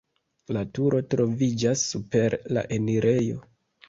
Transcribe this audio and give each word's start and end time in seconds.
La 0.55 0.61
turo 0.77 1.01
troviĝas 1.13 1.83
super 1.89 2.37
la 2.57 2.65
enirejo. 2.79 3.37